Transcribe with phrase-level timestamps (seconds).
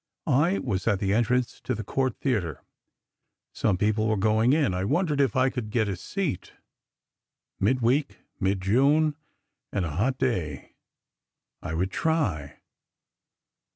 [0.25, 2.63] I was at the entrance to the Cort Theatre.
[3.53, 4.73] Some people were going in.
[4.73, 6.53] I wondered if I could get a seat.
[7.59, 9.15] Midweek, mid June,
[9.71, 12.61] and a hot day—I would try.